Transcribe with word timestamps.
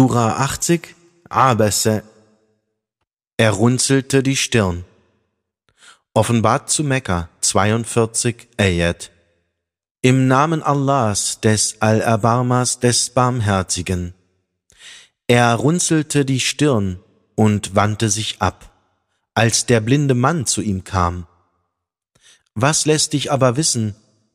Surah 0.00 0.38
80, 0.38 0.96
Abese. 1.28 2.02
Er 3.36 3.50
runzelte 3.50 4.22
die 4.22 4.34
Stirn. 4.34 4.86
Offenbart 6.14 6.70
zu 6.70 6.84
Mekka 6.84 7.28
42 7.42 8.48
Ayat. 8.56 9.10
Im 10.00 10.26
Namen 10.26 10.62
Allahs, 10.62 11.42
des 11.42 11.82
Allerbarmers, 11.82 12.80
des 12.80 13.10
Barmherzigen. 13.10 14.14
Er 15.26 15.54
runzelte 15.56 16.24
die 16.24 16.40
Stirn 16.40 17.00
und 17.34 17.74
wandte 17.74 18.08
sich 18.08 18.40
ab, 18.40 18.70
als 19.34 19.66
der 19.66 19.82
blinde 19.82 20.14
Mann 20.14 20.46
zu 20.46 20.62
ihm 20.62 20.82
kam. 20.82 21.26
Was 22.54 22.86
lässt 22.86 23.12
dich 23.12 23.30
aber 23.30 23.58
wissen, 23.58 23.94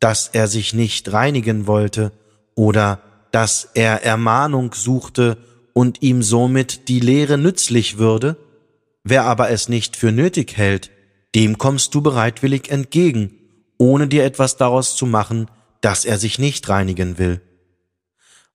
dass 0.00 0.28
er 0.28 0.48
sich 0.48 0.74
nicht 0.74 1.10
reinigen 1.14 1.66
wollte 1.66 2.12
oder 2.54 3.00
dass 3.36 3.68
er 3.74 4.02
Ermahnung 4.02 4.72
suchte 4.72 5.36
und 5.74 6.00
ihm 6.00 6.22
somit 6.22 6.88
die 6.88 7.00
Lehre 7.00 7.36
nützlich 7.36 7.98
würde? 7.98 8.38
Wer 9.04 9.24
aber 9.24 9.50
es 9.50 9.68
nicht 9.68 9.94
für 9.94 10.10
nötig 10.10 10.56
hält, 10.56 10.90
dem 11.34 11.58
kommst 11.58 11.94
du 11.94 12.00
bereitwillig 12.00 12.70
entgegen, 12.70 13.34
ohne 13.76 14.08
dir 14.08 14.24
etwas 14.24 14.56
daraus 14.56 14.96
zu 14.96 15.04
machen, 15.04 15.50
dass 15.82 16.06
er 16.06 16.16
sich 16.16 16.38
nicht 16.38 16.66
reinigen 16.70 17.18
will. 17.18 17.42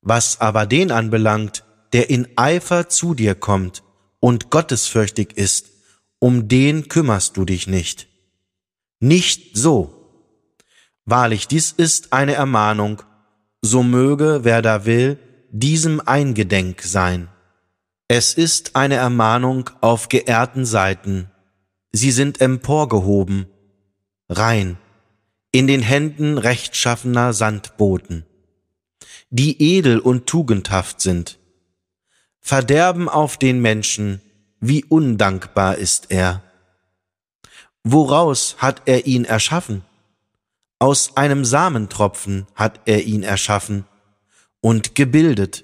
Was 0.01 0.41
aber 0.41 0.65
den 0.65 0.89
anbelangt, 0.89 1.63
der 1.93 2.09
in 2.09 2.27
Eifer 2.35 2.89
zu 2.89 3.13
dir 3.13 3.35
kommt 3.35 3.83
und 4.19 4.49
gottesfürchtig 4.49 5.37
ist, 5.37 5.67
um 6.17 6.47
den 6.47 6.87
kümmerst 6.87 7.37
du 7.37 7.45
dich 7.45 7.67
nicht. 7.67 8.07
Nicht 8.99 9.55
so. 9.55 10.25
Wahrlich, 11.05 11.47
dies 11.47 11.71
ist 11.71 12.13
eine 12.13 12.33
Ermahnung, 12.33 13.03
so 13.61 13.83
möge, 13.83 14.39
wer 14.43 14.61
da 14.61 14.85
will, 14.85 15.19
diesem 15.51 16.01
eingedenk 16.05 16.81
sein. 16.81 17.29
Es 18.07 18.33
ist 18.33 18.75
eine 18.75 18.95
Ermahnung 18.95 19.69
auf 19.79 20.09
geehrten 20.09 20.65
Seiten. 20.65 21.29
Sie 21.91 22.11
sind 22.11 22.41
emporgehoben, 22.41 23.47
rein, 24.29 24.77
in 25.51 25.67
den 25.67 25.81
Händen 25.81 26.37
rechtschaffener 26.37 27.33
Sandboten, 27.33 28.25
die 29.29 29.77
edel 29.77 29.99
und 29.99 30.25
tugendhaft 30.25 31.01
sind. 31.01 31.37
Verderben 32.39 33.07
auf 33.07 33.37
den 33.37 33.61
Menschen, 33.61 34.21
wie 34.59 34.83
undankbar 34.85 35.77
ist 35.77 36.07
er. 36.09 36.43
Woraus 37.83 38.55
hat 38.57 38.83
er 38.85 39.05
ihn 39.05 39.25
erschaffen? 39.25 39.83
Aus 40.81 41.15
einem 41.15 41.45
Samentropfen 41.45 42.47
hat 42.55 42.79
er 42.85 43.03
ihn 43.03 43.21
erschaffen 43.21 43.85
und 44.61 44.95
gebildet. 44.95 45.63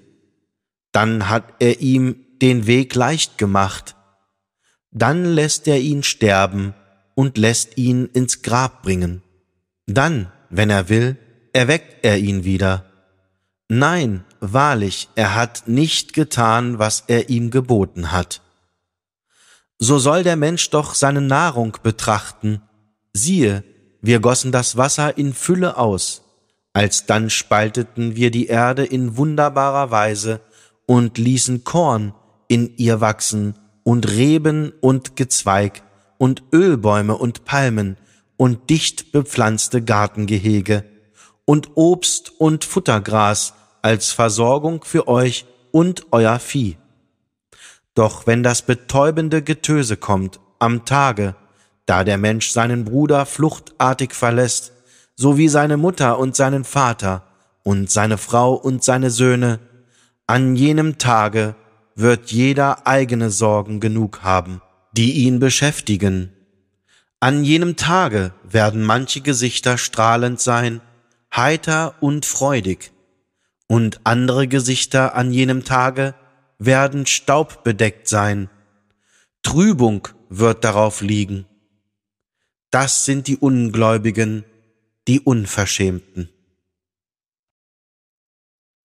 Dann 0.91 1.27
hat 1.27 1.55
er 1.57 1.81
ihm 1.81 2.27
den 2.39 2.67
Weg 2.67 2.93
leicht 2.93 3.39
gemacht. 3.39 3.95
Dann 4.91 5.25
lässt 5.25 5.67
er 5.67 5.79
ihn 5.79 6.03
sterben 6.03 6.75
und 7.15 7.39
lässt 7.39 7.79
ihn 7.79 8.05
ins 8.13 8.43
Grab 8.43 8.83
bringen. 8.83 9.23
Dann, 9.87 10.31
wenn 10.51 10.69
er 10.69 10.87
will, 10.87 11.17
erweckt 11.51 12.05
er 12.05 12.19
ihn 12.19 12.43
wieder. 12.43 12.85
Nein, 13.69 14.23
wahrlich, 14.39 15.09
er 15.15 15.33
hat 15.33 15.63
nicht 15.67 16.13
getan, 16.13 16.77
was 16.77 17.05
er 17.07 17.29
ihm 17.29 17.49
geboten 17.49 18.11
hat. 18.11 18.43
So 19.79 19.97
soll 19.97 20.21
der 20.21 20.35
Mensch 20.35 20.69
doch 20.69 20.93
seine 20.93 21.21
Nahrung 21.21 21.75
betrachten. 21.81 22.61
Siehe, 23.13 23.63
wir 24.07 24.21
gossen 24.21 24.53
das 24.53 24.77
Wasser 24.77 25.17
in 25.17 25.33
Fülle 25.33 25.75
aus, 25.75 26.23
alsdann 26.71 27.29
spalteten 27.29 28.15
wir 28.15 28.31
die 28.31 28.47
Erde 28.47 28.85
in 28.85 29.17
wunderbarer 29.17 29.91
Weise 29.91 30.39
und 30.85 31.17
ließen 31.17 31.65
Korn 31.65 32.13
in 32.47 32.77
ihr 32.77 33.01
wachsen 33.01 33.55
und 33.83 34.07
Reben 34.07 34.71
und 34.79 35.17
Gezweig 35.17 35.83
und 36.17 36.41
Ölbäume 36.53 37.17
und 37.17 37.43
Palmen 37.43 37.97
und 38.37 38.69
dicht 38.69 39.11
bepflanzte 39.11 39.83
Gartengehege 39.83 40.85
und 41.43 41.71
Obst 41.75 42.31
und 42.39 42.63
Futtergras 42.63 43.55
als 43.81 44.13
Versorgung 44.13 44.85
für 44.85 45.09
euch 45.09 45.45
und 45.71 46.05
euer 46.11 46.39
Vieh. 46.39 46.77
Doch 47.93 48.25
wenn 48.25 48.41
das 48.41 48.61
betäubende 48.61 49.41
Getöse 49.41 49.97
kommt 49.97 50.39
am 50.59 50.85
Tage, 50.85 51.35
da 51.87 52.03
der 52.03 52.17
Mensch 52.17 52.49
seinen 52.49 52.85
Bruder 52.85 53.25
fluchtartig 53.25 54.13
verlässt, 54.13 54.73
sowie 55.15 55.47
seine 55.47 55.77
Mutter 55.77 56.19
und 56.19 56.35
seinen 56.35 56.63
Vater 56.63 57.23
und 57.63 57.89
seine 57.89 58.19
Frau 58.19 58.53
und 58.53 58.83
seine 58.83 59.09
Söhne, 59.09 59.59
an 60.27 60.55
jenem 60.55 60.99
Tage 60.99 61.55
wird 61.95 62.31
jeder 62.31 62.85
eigene 62.85 63.31
Sorgen 63.31 63.79
genug 63.79 64.21
haben, 64.21 64.61
die 64.91 65.13
ihn 65.13 65.39
beschäftigen. 65.39 66.33
An 67.19 67.43
jenem 67.43 67.77
Tage 67.77 68.33
werden 68.43 68.83
manche 68.83 69.21
Gesichter 69.21 69.77
strahlend 69.77 70.41
sein, 70.41 70.81
heiter 71.35 71.95
und 72.01 72.25
freudig, 72.25 72.91
und 73.67 74.01
andere 74.03 74.47
Gesichter 74.47 75.15
an 75.15 75.31
jenem 75.31 75.63
Tage 75.63 76.13
werden 76.59 77.05
staubbedeckt 77.05 78.07
sein. 78.07 78.49
Trübung 79.41 80.09
wird 80.29 80.63
darauf 80.63 81.01
liegen 81.01 81.45
das 82.71 83.05
sind 83.05 83.27
die 83.27 83.37
Ungläubigen, 83.37 84.43
die 85.07 85.19
Unverschämten. 85.19 86.29